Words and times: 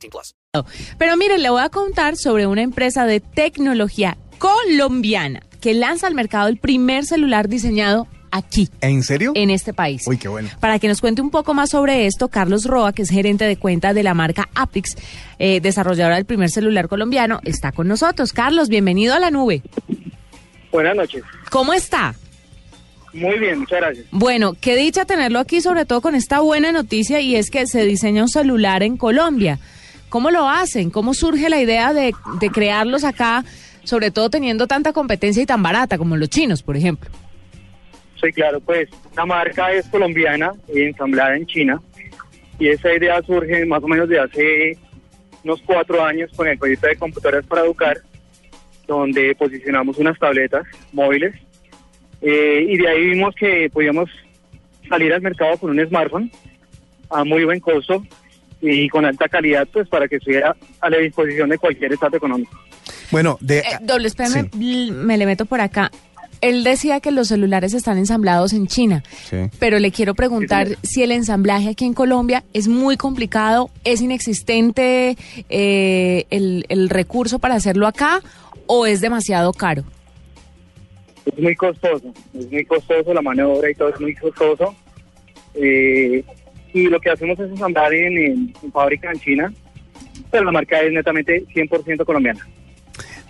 18 0.00 0.10
plus. 0.10 0.34
Pero 0.98 1.16
mire, 1.16 1.38
le 1.38 1.50
voy 1.50 1.62
a 1.62 1.68
contar 1.68 2.16
sobre 2.16 2.46
una 2.46 2.62
empresa 2.62 3.06
de 3.06 3.20
tecnología 3.20 4.16
colombiana 4.38 5.42
que 5.60 5.74
lanza 5.74 6.06
al 6.06 6.14
mercado 6.14 6.48
el 6.48 6.56
primer 6.56 7.04
celular 7.04 7.48
diseñado 7.48 8.08
aquí. 8.30 8.68
¿En 8.80 9.02
serio? 9.02 9.32
En 9.34 9.50
este 9.50 9.74
país. 9.74 10.06
Uy, 10.06 10.16
qué 10.16 10.28
bueno. 10.28 10.48
Para 10.60 10.78
que 10.78 10.88
nos 10.88 11.00
cuente 11.00 11.20
un 11.20 11.30
poco 11.30 11.52
más 11.52 11.70
sobre 11.70 12.06
esto, 12.06 12.28
Carlos 12.28 12.64
Roa, 12.64 12.92
que 12.92 13.02
es 13.02 13.10
gerente 13.10 13.44
de 13.44 13.56
cuenta 13.56 13.92
de 13.92 14.02
la 14.02 14.14
marca 14.14 14.48
Aprix, 14.54 14.96
eh, 15.38 15.60
desarrolladora 15.60 16.16
del 16.16 16.24
primer 16.24 16.50
celular 16.50 16.88
colombiano, 16.88 17.40
está 17.44 17.72
con 17.72 17.88
nosotros. 17.88 18.32
Carlos, 18.32 18.68
bienvenido 18.68 19.14
a 19.14 19.20
la 19.20 19.30
nube. 19.30 19.62
Buenas 20.72 20.96
noches. 20.96 21.22
¿Cómo 21.50 21.74
está? 21.74 22.14
Muy 23.12 23.38
bien, 23.40 23.58
muchas 23.58 23.80
gracias. 23.80 24.06
Bueno, 24.12 24.54
qué 24.58 24.76
dicha 24.76 25.04
tenerlo 25.04 25.40
aquí, 25.40 25.60
sobre 25.60 25.84
todo 25.84 26.00
con 26.00 26.14
esta 26.14 26.40
buena 26.40 26.70
noticia, 26.70 27.20
y 27.20 27.34
es 27.34 27.50
que 27.50 27.66
se 27.66 27.84
diseña 27.84 28.22
un 28.22 28.28
celular 28.28 28.84
en 28.84 28.96
Colombia. 28.96 29.58
¿Cómo 30.10 30.30
lo 30.30 30.48
hacen? 30.48 30.90
¿Cómo 30.90 31.14
surge 31.14 31.48
la 31.48 31.60
idea 31.60 31.92
de, 31.94 32.12
de 32.40 32.50
crearlos 32.50 33.04
acá, 33.04 33.44
sobre 33.84 34.10
todo 34.10 34.28
teniendo 34.28 34.66
tanta 34.66 34.92
competencia 34.92 35.42
y 35.42 35.46
tan 35.46 35.62
barata 35.62 35.96
como 35.96 36.16
los 36.16 36.28
chinos, 36.28 36.62
por 36.62 36.76
ejemplo? 36.76 37.08
Sí, 38.20 38.32
claro, 38.32 38.60
pues 38.60 38.88
la 39.16 39.24
marca 39.24 39.72
es 39.72 39.88
colombiana, 39.88 40.52
ensamblada 40.68 41.36
en 41.36 41.46
China, 41.46 41.80
y 42.58 42.68
esa 42.68 42.92
idea 42.92 43.22
surge 43.22 43.64
más 43.64 43.82
o 43.82 43.88
menos 43.88 44.08
de 44.08 44.18
hace 44.18 44.76
unos 45.44 45.62
cuatro 45.64 46.04
años 46.04 46.30
con 46.36 46.46
el 46.48 46.58
proyecto 46.58 46.88
de 46.88 46.96
computadoras 46.96 47.46
para 47.46 47.62
educar, 47.62 47.98
donde 48.86 49.34
posicionamos 49.36 49.96
unas 49.96 50.18
tabletas 50.18 50.66
móviles, 50.92 51.34
eh, 52.20 52.66
y 52.68 52.76
de 52.76 52.88
ahí 52.88 53.10
vimos 53.10 53.34
que 53.34 53.70
podíamos 53.72 54.10
salir 54.88 55.14
al 55.14 55.22
mercado 55.22 55.56
con 55.56 55.70
un 55.70 55.86
smartphone 55.86 56.30
a 57.08 57.24
muy 57.24 57.44
buen 57.44 57.60
costo 57.60 58.02
y 58.62 58.88
con 58.88 59.04
alta 59.04 59.28
calidad, 59.28 59.66
pues 59.72 59.88
para 59.88 60.06
que 60.08 60.16
estuviera 60.16 60.54
a 60.80 60.90
la 60.90 60.98
disposición 60.98 61.48
de 61.48 61.58
cualquier 61.58 61.92
estado 61.92 62.16
económico. 62.16 62.52
Bueno, 63.10 63.38
de... 63.40 63.58
Eh, 63.60 63.64
doble, 63.82 64.08
espérame, 64.08 64.50
me 64.92 65.16
le 65.16 65.26
meto 65.26 65.46
por 65.46 65.60
acá. 65.60 65.90
Él 66.40 66.64
decía 66.64 67.00
que 67.00 67.10
los 67.10 67.28
celulares 67.28 67.74
están 67.74 67.98
ensamblados 67.98 68.52
en 68.54 68.66
China, 68.66 69.02
Sí. 69.28 69.36
pero 69.58 69.78
le 69.78 69.90
quiero 69.90 70.14
preguntar 70.14 70.68
Sí, 70.68 70.74
si 70.82 71.02
el 71.02 71.12
ensamblaje 71.12 71.68
aquí 71.70 71.84
en 71.84 71.92
Colombia 71.92 72.44
es 72.54 72.66
muy 72.66 72.96
complicado, 72.96 73.68
es 73.84 74.00
inexistente 74.00 75.16
eh, 75.50 76.24
el, 76.30 76.64
el 76.70 76.88
recurso 76.88 77.38
para 77.40 77.56
hacerlo 77.56 77.86
acá 77.86 78.22
o 78.66 78.86
es 78.86 79.00
demasiado 79.02 79.52
caro. 79.52 79.84
Es 81.26 81.38
muy 81.38 81.54
costoso, 81.54 82.10
es 82.38 82.50
muy 82.50 82.64
costoso, 82.64 83.12
la 83.12 83.20
mano 83.20 83.46
de 83.48 83.58
obra 83.58 83.70
y 83.70 83.74
todo 83.74 83.90
es 83.90 84.00
muy 84.00 84.14
costoso. 84.14 84.74
Eh, 85.54 86.24
y 86.72 86.88
lo 86.88 87.00
que 87.00 87.10
hacemos 87.10 87.38
es 87.40 87.50
en- 87.94 88.52
en 88.62 88.72
fábrica 88.72 89.10
en 89.10 89.18
China, 89.20 89.52
pero 90.30 90.44
la 90.44 90.52
marca 90.52 90.80
es 90.80 90.92
netamente 90.92 91.44
100% 91.52 92.04
colombiana. 92.04 92.46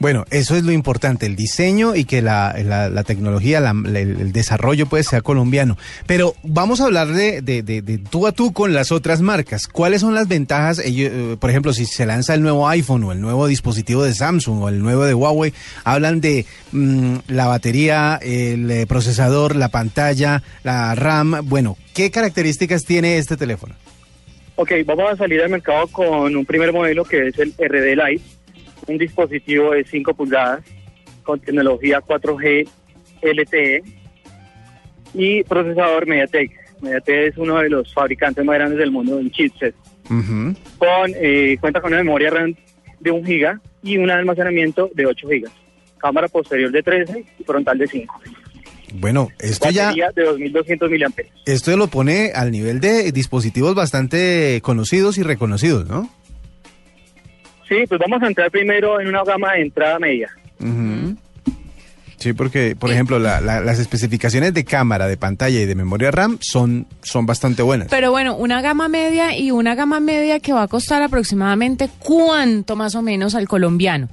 Bueno, 0.00 0.24
eso 0.30 0.56
es 0.56 0.64
lo 0.64 0.72
importante, 0.72 1.26
el 1.26 1.36
diseño 1.36 1.94
y 1.94 2.06
que 2.06 2.22
la, 2.22 2.54
la- 2.64 3.04
tecnología, 3.04 3.60
la- 3.60 3.72
el, 3.72 4.32
desarrollo 4.32 4.86
pues 4.86 5.06
sea 5.06 5.20
colombiano. 5.20 5.76
Pero 6.06 6.34
vamos 6.42 6.80
a 6.80 6.86
hablar 6.86 7.08
de, 7.08 7.42
de- 7.42 7.62
de- 7.62 7.98
tú 7.98 8.26
a 8.26 8.32
tú 8.32 8.54
con 8.54 8.72
las 8.72 8.92
otras 8.92 9.20
marcas. 9.20 9.66
¿Cuáles 9.66 10.00
son 10.00 10.14
las 10.14 10.26
ventajas? 10.26 10.80
Eh, 10.82 11.36
por 11.38 11.50
ejemplo, 11.50 11.74
si 11.74 11.84
se 11.84 12.06
lanza 12.06 12.32
el 12.32 12.40
nuevo 12.40 12.66
iPhone 12.66 13.04
o 13.04 13.12
el 13.12 13.20
nuevo 13.20 13.46
dispositivo 13.46 14.02
de 14.02 14.14
Samsung 14.14 14.62
o 14.62 14.68
el 14.70 14.78
nuevo 14.78 15.04
de 15.04 15.12
Huawei, 15.12 15.52
hablan 15.84 16.22
de 16.22 16.46
mm, 16.72 17.16
la 17.28 17.46
batería, 17.46 18.18
el 18.22 18.70
eh, 18.70 18.86
procesador, 18.86 19.54
la 19.54 19.68
pantalla, 19.68 20.42
la 20.62 20.94
RAM. 20.94 21.40
Bueno, 21.44 21.76
¿qué 21.92 22.10
características 22.10 22.86
tiene 22.86 23.18
este 23.18 23.36
teléfono? 23.36 23.74
Ok, 24.56 24.72
vamos 24.84 25.10
a 25.12 25.16
salir 25.16 25.40
al 25.40 25.48
mercado 25.48 25.86
con 25.88 26.36
un 26.36 26.44
primer 26.44 26.70
modelo 26.70 27.02
que 27.04 27.28
es 27.28 27.38
el 27.38 27.54
RD 27.58 27.96
Lite, 27.96 28.22
un 28.90 28.98
dispositivo 28.98 29.72
de 29.72 29.84
5 29.84 30.14
pulgadas 30.14 30.64
con 31.22 31.40
tecnología 31.40 32.00
4G 32.00 32.68
LTE 33.22 33.82
y 35.14 35.42
procesador 35.44 36.06
MediaTek. 36.06 36.50
MediaTek 36.80 37.32
es 37.32 37.38
uno 37.38 37.58
de 37.58 37.68
los 37.68 37.92
fabricantes 37.92 38.44
más 38.44 38.56
grandes 38.56 38.78
del 38.78 38.90
mundo 38.90 39.18
en 39.18 39.30
chipset. 39.30 39.74
Con, 40.08 41.12
eh, 41.14 41.56
cuenta 41.60 41.80
con 41.80 41.92
una 41.92 42.02
memoria 42.02 42.30
RAM 42.30 42.54
de 42.98 43.10
1 43.10 43.26
giga 43.26 43.60
y 43.82 43.96
un 43.96 44.10
almacenamiento 44.10 44.90
de 44.94 45.06
8 45.06 45.28
gigas. 45.28 45.52
Cámara 45.98 46.28
posterior 46.28 46.72
de 46.72 46.82
13 46.82 47.24
y 47.38 47.44
frontal 47.44 47.78
de 47.78 47.86
5. 47.86 48.20
Bueno, 48.94 49.28
esto 49.38 49.70
ya... 49.70 49.92
De 49.92 50.24
2200 50.24 50.90
miliamperios. 50.90 51.34
Esto 51.46 51.76
lo 51.76 51.86
pone 51.86 52.32
al 52.34 52.50
nivel 52.50 52.80
de 52.80 53.12
dispositivos 53.12 53.74
bastante 53.74 54.60
conocidos 54.62 55.16
y 55.18 55.22
reconocidos, 55.22 55.86
¿no? 55.86 56.10
Sí, 57.70 57.84
pues 57.88 57.98
vamos 58.00 58.20
a 58.22 58.26
entrar 58.26 58.50
primero 58.50 59.00
en 59.00 59.06
una 59.08 59.22
gama 59.24 59.52
de 59.54 59.62
entrada 59.62 59.98
media. 59.98 60.28
Sí, 62.18 62.34
porque, 62.34 62.76
por 62.78 62.90
ejemplo, 62.90 63.18
la- 63.18 63.40
la- 63.40 63.62
las 63.62 63.78
especificaciones 63.78 64.52
de 64.52 64.64
cámara, 64.64 65.08
de 65.08 65.16
pantalla 65.16 65.58
y 65.58 65.64
de 65.64 65.74
memoria 65.74 66.10
RAM 66.10 66.36
son, 66.42 66.86
son 67.00 67.24
bastante 67.24 67.62
buenas. 67.62 67.88
Pero 67.88 68.10
bueno, 68.10 68.36
una 68.36 68.60
gama 68.60 68.88
media 68.88 69.34
y 69.38 69.52
una 69.52 69.74
gama 69.74 70.00
media 70.00 70.38
que 70.38 70.52
va 70.52 70.64
a 70.64 70.68
costar 70.68 71.02
aproximadamente 71.02 71.88
cuánto 71.98 72.76
más 72.76 72.94
o 72.94 73.00
menos 73.00 73.34
al 73.34 73.48
colombiano. 73.48 74.08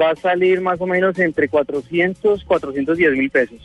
va 0.00 0.10
a 0.10 0.16
salir 0.16 0.60
más 0.60 0.78
o 0.78 0.86
menos 0.86 1.18
entre 1.18 1.48
400, 1.48 2.44
410 2.44 3.12
mil 3.16 3.30
pesos. 3.30 3.58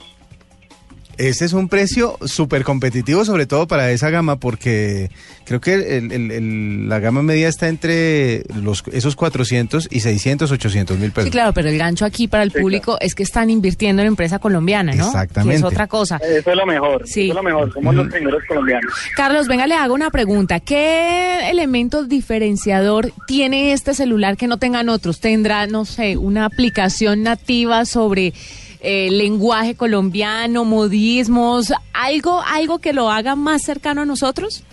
Ese 1.17 1.45
es 1.45 1.53
un 1.53 1.67
precio 1.69 2.17
súper 2.25 2.63
competitivo, 2.63 3.23
sobre 3.25 3.45
todo 3.45 3.67
para 3.67 3.91
esa 3.91 4.09
gama, 4.09 4.37
porque 4.37 5.09
creo 5.45 5.61
que 5.61 5.73
el- 5.97 6.11
el- 6.11 6.31
el- 6.31 6.89
la 6.89 6.99
gama 6.99 7.21
media 7.21 7.47
está 7.47 7.67
entre 7.67 8.43
los, 8.61 8.83
esos 8.91 9.15
400 9.15 9.87
y 9.91 9.99
600, 9.99 10.51
800 10.51 10.97
mil 10.97 11.11
pesos. 11.11 11.25
Sí, 11.25 11.31
claro, 11.31 11.53
pero 11.53 11.69
el 11.69 11.77
gancho 11.77 12.05
aquí 12.05 12.27
para 12.27 12.43
el 12.43 12.51
Sí, 12.51 12.59
público 12.59 12.97
es 13.01 13.13
que 13.15 13.23
están 13.23 13.49
invirtiendo 13.49 14.01
en 14.01 14.07
empresa 14.07 14.39
colombiana, 14.39 14.93
¿no? 14.93 15.05
Exactamente. 15.07 15.51
Que 15.53 15.57
es 15.57 15.63
otra 15.63 15.87
cosa. 15.87 16.17
Eso 16.17 16.51
es 16.51 16.57
lo 16.57 16.65
mejor, 16.65 17.07
Sí. 17.07 17.23
eso 17.25 17.31
es 17.31 17.35
lo 17.35 17.43
mejor, 17.43 17.73
somos 17.73 17.93
los 17.95 18.07
primeros 18.09 18.41
colombianos. 18.47 18.91
Carlos, 19.15 19.47
venga, 19.47 19.67
le 19.67 19.75
hago 19.75 19.93
una 19.93 20.09
pregunta. 20.09 20.59
¿Qué 20.59 21.49
elemento 21.49 22.03
diferenciador 22.05 23.11
tiene 23.27 23.73
este 23.73 23.93
celular 23.93 24.37
que 24.37 24.47
no 24.47 24.57
tengan 24.57 24.89
otros? 24.89 25.19
¿Tendrá, 25.19 25.67
no 25.67 25.85
sé, 25.85 26.17
una 26.17 26.45
aplicación 26.45 27.23
nativa 27.23 27.85
sobre 27.85 28.33
eh, 28.81 29.09
lenguaje 29.11 29.75
colombiano, 29.75 30.65
modismos, 30.65 31.71
algo, 31.93 32.41
algo 32.41 32.79
que 32.79 32.93
lo 32.93 33.09
haga 33.09 33.35
más 33.35 33.61
cercano 33.63 34.01
a 34.01 34.05
nosotros? 34.05 34.63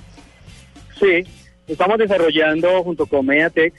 Sí, 0.99 1.25
estamos 1.67 1.99
desarrollando 1.99 2.83
junto 2.83 3.07
con 3.07 3.27
Mediatek 3.27 3.75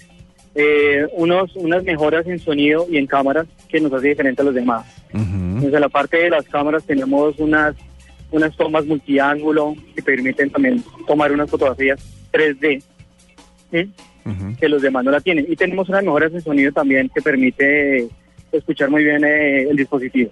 eh, 0.56 1.08
unos, 1.14 1.56
unas 1.56 1.84
mejoras 1.84 2.26
en 2.28 2.40
sonido 2.40 2.86
y 2.90 2.98
en 2.98 3.08
cámaras 3.08 3.48
que 3.68 3.80
nos 3.80 3.94
hace 3.94 4.10
diferente 4.10 4.42
a 4.42 4.46
los 4.46 4.56
demás. 4.56 4.86
Ujú. 5.14 5.66
Desde 5.66 5.80
la 5.80 5.90
parte 5.90 6.18
de 6.18 6.30
las 6.30 6.46
cámaras 6.46 6.84
tenemos 6.84 7.38
unas, 7.40 7.76
unas 8.32 8.56
tomas 8.56 8.86
multiángulo 8.86 9.76
que 9.96 10.02
permiten 10.02 10.50
también 10.50 10.84
tomar 11.08 11.32
unas 11.32 11.50
fotografías 11.50 12.00
3D. 12.32 12.84
¿sí? 13.72 13.92
Ujú. 14.26 14.56
que 14.60 14.70
los 14.70 14.82
demás 14.82 15.04
no 15.04 15.12
la 15.12 15.22
tienen. 15.22 15.46
Y 15.50 15.56
tenemos 15.56 15.90
unas 15.90 16.04
mejoras 16.04 16.32
en 16.34 16.42
sonido 16.42 16.72
también 16.72 17.10
que 17.10 17.22
permite 17.22 18.08
escuchar 18.52 18.90
muy 18.90 19.04
bien 19.04 19.24
eh, 19.24 19.64
el 19.70 19.76
dispositivo. 19.78 20.32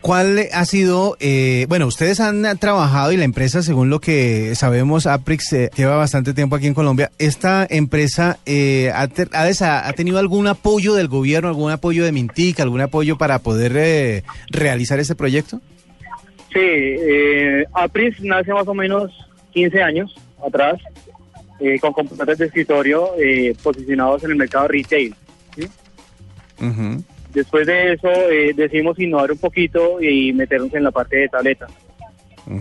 ¿Cuál 0.00 0.48
ha 0.52 0.64
sido, 0.66 1.16
eh, 1.18 1.64
bueno, 1.70 1.86
ustedes 1.86 2.20
han 2.20 2.42
trabajado 2.58 3.10
y 3.12 3.16
la 3.16 3.24
empresa, 3.24 3.62
según 3.62 3.88
lo 3.88 4.00
que 4.00 4.54
sabemos, 4.54 5.06
Aprix 5.06 5.50
eh, 5.54 5.70
lleva 5.74 5.96
bastante 5.96 6.34
tiempo 6.34 6.56
aquí 6.56 6.66
en 6.66 6.74
Colombia. 6.74 7.10
¿Esta 7.18 7.66
empresa 7.70 8.38
eh, 8.44 8.92
ha, 8.94 9.08
te- 9.08 9.28
ha 9.32 9.88
ha 9.88 9.92
tenido 9.94 10.18
algún 10.18 10.46
apoyo 10.46 10.92
del 10.94 11.08
gobierno, 11.08 11.48
algún 11.48 11.70
apoyo 11.72 12.04
de 12.04 12.12
Mintic, 12.12 12.60
algún 12.60 12.82
apoyo 12.82 13.16
para 13.16 13.38
poder 13.38 13.72
eh, 13.76 14.24
realizar 14.50 15.00
este 15.00 15.14
proyecto? 15.14 15.62
Sí, 16.52 16.60
eh, 16.60 17.64
Apris 17.72 18.20
nace 18.20 18.52
más 18.52 18.68
o 18.68 18.74
menos 18.74 19.10
15 19.54 19.82
años 19.82 20.14
atrás, 20.46 20.80
eh, 21.60 21.78
con 21.80 21.94
computadores 21.94 22.36
de 22.38 22.46
escritorio 22.46 23.08
eh, 23.18 23.56
posicionados 23.62 24.22
en 24.24 24.32
el 24.32 24.36
mercado 24.36 24.68
retail. 24.68 25.14
¿sí? 25.56 25.66
Ujú. 26.60 27.02
Después 27.34 27.66
de 27.66 27.92
eso 27.94 28.08
eh, 28.08 28.52
decidimos 28.54 28.98
innovar 28.98 29.32
un 29.32 29.38
poquito 29.38 30.00
y 30.00 30.32
meternos 30.32 30.72
en 30.74 30.84
la 30.84 30.90
parte 30.92 31.16
de 31.16 31.28
tableta. 31.28 31.66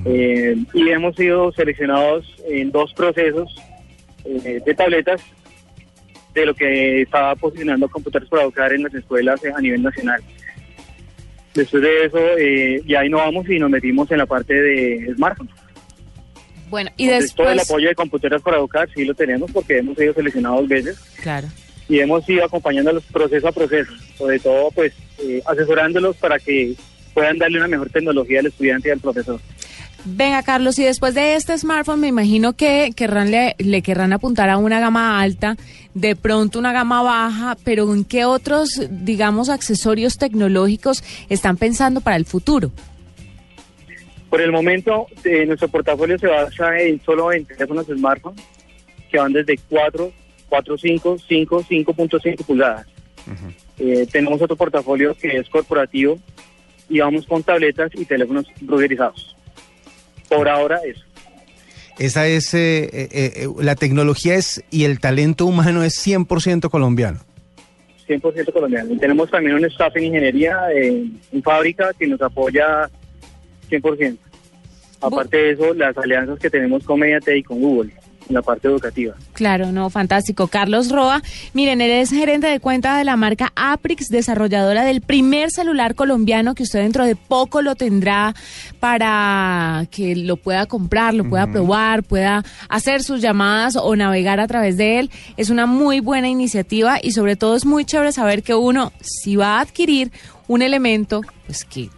Eh, 0.05 0.55
y 0.73 0.89
hemos 0.89 1.15
sido 1.15 1.51
seleccionados 1.51 2.25
en 2.49 2.71
dos 2.71 2.93
procesos 2.93 3.53
eh, 4.25 4.61
de 4.65 4.73
tabletas 4.73 5.21
de 6.33 6.45
lo 6.45 6.55
que 6.55 7.01
estaba 7.01 7.35
posicionando 7.35 7.87
computadores 7.89 8.29
para 8.29 8.43
educar 8.43 8.73
en 8.73 8.83
las 8.83 8.93
escuelas 8.93 9.43
eh, 9.43 9.51
a 9.55 9.61
nivel 9.61 9.83
nacional. 9.83 10.21
Después 11.53 11.83
de 11.83 12.05
eso, 12.05 12.17
eh, 12.39 12.81
ya 12.87 13.05
innovamos 13.05 13.47
y 13.47 13.59
nos 13.59 13.69
metimos 13.69 14.09
en 14.09 14.17
la 14.17 14.25
parte 14.25 14.53
de 14.59 15.13
smartphones. 15.15 15.53
Bueno, 16.69 16.89
y 16.97 17.03
Entonces, 17.03 17.35
todo 17.35 17.49
el 17.49 17.57
después... 17.57 17.69
apoyo 17.69 17.89
de 17.89 17.95
computadoras 17.95 18.41
para 18.41 18.57
educar 18.57 18.89
sí 18.95 19.05
lo 19.05 19.13
tenemos 19.13 19.51
porque 19.51 19.77
hemos 19.77 19.95
sido 19.95 20.13
seleccionados 20.15 20.61
dos 20.61 20.69
veces 20.69 20.97
Claro. 21.21 21.47
Y 21.89 21.99
hemos 21.99 22.27
ido 22.29 22.45
acompañándolos 22.45 23.03
proceso 23.05 23.47
a 23.47 23.51
proceso, 23.51 23.91
sobre 24.17 24.39
todo 24.39 24.71
pues 24.71 24.93
eh, 25.19 25.41
asesorándolos 25.45 26.15
para 26.17 26.39
que 26.39 26.75
puedan 27.13 27.37
darle 27.37 27.59
una 27.59 27.67
mejor 27.67 27.89
tecnología 27.89 28.39
al 28.39 28.47
estudiante 28.47 28.89
y 28.89 28.91
al 28.91 28.99
profesor. 28.99 29.39
Venga, 30.05 30.43
Carlos, 30.43 30.77
y 30.79 30.83
después 30.83 31.13
de 31.13 31.35
este 31.35 31.57
smartphone 31.57 32.01
me 32.01 32.09
imagino 32.09 32.53
que 32.53 32.91
querrán 32.93 33.31
le, 33.31 33.55
le 33.57 33.81
querrán 33.81 34.11
apuntar 34.11 34.49
a 34.49 34.57
una 34.57 34.81
gama 34.81 35.21
alta, 35.21 35.55
de 35.93 36.17
pronto 36.17 36.59
una 36.59 36.73
gama 36.73 37.01
baja, 37.01 37.55
pero 37.63 37.93
¿en 37.93 38.03
qué 38.03 38.25
otros, 38.25 38.81
digamos, 38.89 39.47
accesorios 39.49 40.17
tecnológicos 40.17 41.03
están 41.29 41.55
pensando 41.55 42.01
para 42.01 42.17
el 42.17 42.25
futuro? 42.25 42.71
Por 44.29 44.41
el 44.41 44.51
momento, 44.51 45.07
eh, 45.23 45.45
nuestro 45.45 45.69
portafolio 45.69 46.17
se 46.17 46.27
basa 46.27 46.77
en 46.79 46.99
solo 47.03 47.31
en 47.31 47.45
teléfonos 47.45 47.85
smartphone 47.85 48.35
que 49.09 49.19
van 49.19 49.31
desde 49.31 49.57
4, 49.69 50.11
4, 50.53 50.77
5, 50.77 51.17
5, 51.27 51.63
5.5 51.67 52.45
pulgadas. 52.45 52.85
Eh, 53.79 54.05
tenemos 54.11 54.39
otro 54.39 54.55
portafolio 54.55 55.15
que 55.15 55.37
es 55.37 55.49
corporativo 55.49 56.19
y 56.87 56.99
vamos 56.99 57.25
con 57.25 57.41
tabletas 57.41 57.89
y 57.95 58.05
teléfonos 58.05 58.45
ruggerizados. 58.61 59.35
Por 60.29 60.47
ahora 60.47 60.79
eso. 60.85 61.01
Esa 61.97 62.27
es, 62.27 62.53
eh, 62.53 62.83
eh, 62.83 63.09
eh, 63.11 63.47
la 63.61 63.73
tecnología 63.73 64.35
es 64.35 64.63
y 64.69 64.83
el 64.83 64.99
talento 64.99 65.47
humano 65.47 65.81
es 65.81 65.95
100% 66.05 66.69
colombiano. 66.69 67.19
100% 68.07 68.53
colombiano. 68.53 68.93
Y 68.93 68.97
tenemos 68.99 69.31
también 69.31 69.55
un 69.55 69.65
staff 69.65 69.95
en 69.97 70.03
ingeniería, 70.03 70.55
en, 70.71 71.19
en 71.31 71.41
fábrica, 71.41 71.89
que 71.97 72.05
nos 72.05 72.21
apoya 72.21 72.91
100%. 73.71 74.17
Aparte 75.01 75.35
de 75.35 75.51
eso, 75.53 75.73
las 75.73 75.97
alianzas 75.97 76.37
que 76.37 76.51
tenemos 76.51 76.83
con 76.83 76.99
Mediatek 76.99 77.37
y 77.37 77.43
con 77.43 77.59
Google 77.59 78.02
en 78.27 78.35
la 78.35 78.41
parte 78.41 78.67
educativa. 78.67 79.15
Claro, 79.33 79.71
no, 79.71 79.89
fantástico. 79.89 80.47
Carlos 80.47 80.89
Roa, 80.89 81.21
miren, 81.53 81.81
él 81.81 81.91
es 81.91 82.09
gerente 82.09 82.47
de 82.47 82.59
cuenta 82.59 82.97
de 82.97 83.03
la 83.03 83.15
marca 83.15 83.51
Aprix, 83.55 84.09
desarrolladora 84.09 84.83
del 84.83 85.01
primer 85.01 85.51
celular 85.51 85.95
colombiano 85.95 86.55
que 86.55 86.63
usted 86.63 86.81
dentro 86.81 87.05
de 87.05 87.15
poco 87.15 87.61
lo 87.61 87.75
tendrá 87.75 88.35
para 88.79 89.87
que 89.91 90.15
lo 90.15 90.37
pueda 90.37 90.65
comprar, 90.65 91.13
lo 91.13 91.29
pueda 91.29 91.47
probar, 91.47 92.03
pueda 92.03 92.43
hacer 92.69 93.03
sus 93.03 93.21
llamadas 93.21 93.75
o 93.75 93.95
navegar 93.95 94.39
a 94.39 94.47
través 94.47 94.77
de 94.77 94.99
él. 94.99 95.11
Es 95.37 95.49
una 95.49 95.65
muy 95.65 95.99
buena 95.99 96.29
iniciativa 96.29 96.99
y 97.01 97.11
sobre 97.11 97.35
todo 97.35 97.55
es 97.55 97.65
muy 97.65 97.85
chévere 97.85 98.11
saber 98.11 98.43
que 98.43 98.55
uno, 98.55 98.91
si 99.01 99.35
va 99.35 99.57
a 99.57 99.61
adquirir 99.61 100.11
un 100.47 100.61
elemento, 100.61 101.21
pues 101.45 101.63
que 101.65 101.89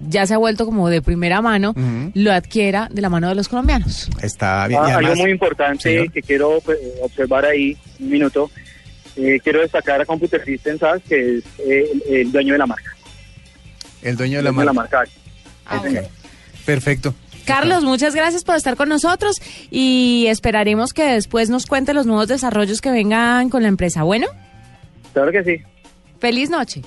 ya 0.00 0.26
se 0.26 0.34
ha 0.34 0.38
vuelto 0.38 0.64
como 0.66 0.88
de 0.88 1.02
primera 1.02 1.40
mano, 1.42 1.74
lo 2.14 2.32
adquiera 2.32 2.88
de 2.90 3.00
la 3.02 3.08
mano 3.08 3.28
de 3.28 3.34
los 3.34 3.48
colombianos. 3.48 4.08
Está 4.22 4.66
bien. 4.68 4.80
Ah, 4.82 4.86
y 4.88 4.90
algo 4.92 4.98
además- 5.06 5.18
muy 5.18 5.30
importante 5.30 5.82
Señor. 5.82 6.12
que 6.12 6.22
quiero 6.22 6.60
pues, 6.64 6.78
observar 7.02 7.44
ahí, 7.44 7.76
un 8.00 8.10
minuto, 8.10 8.50
eh, 9.16 9.38
quiero 9.42 9.60
destacar 9.60 10.00
a 10.00 10.04
Computer 10.04 10.44
System, 10.44 10.78
¿sabes? 10.78 11.02
Que 11.08 11.38
es 11.38 11.44
eh, 11.66 11.84
el, 12.08 12.14
el 12.16 12.32
dueño 12.32 12.52
de 12.54 12.58
la 12.58 12.66
marca. 12.66 12.94
el 14.02 14.16
dueño 14.16 14.38
de 14.38 14.42
la 14.42 14.50
dueño 14.50 14.60
de 14.60 14.66
la 14.66 14.72
marca. 14.72 14.98
marca. 14.98 15.12
Ah, 15.66 15.78
Sí, 15.82 15.88
señor. 15.88 16.04
Perfecto. 16.66 17.14
Carlos, 17.46 17.84
muchas 17.84 18.14
gracias 18.14 18.42
por 18.42 18.56
estar 18.56 18.74
con 18.74 18.88
nosotros 18.88 19.36
y 19.70 20.24
esperaremos 20.28 20.94
que 20.94 21.04
después 21.04 21.50
nos 21.50 21.66
cuente 21.66 21.92
los 21.92 22.06
nuevos 22.06 22.26
desarrollos 22.26 22.80
que 22.80 22.90
vengan 22.90 23.50
con 23.50 23.62
la 23.62 23.68
empresa. 23.68 24.02
Bueno, 24.02 24.26
Claro 25.12 25.30
que 25.30 25.44
sí. 25.44 25.62
feliz 26.20 26.48
noche. 26.48 26.80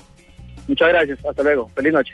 Muchas 0.66 0.88
gracias. 0.88 1.18
Hasta 1.24 1.42
luego. 1.44 1.70
Feliz 1.76 1.92
noche. 1.92 2.12